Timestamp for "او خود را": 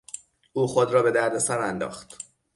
0.53-1.03